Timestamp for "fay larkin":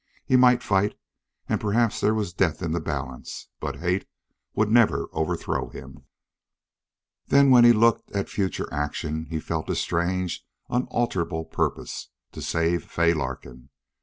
12.89-13.69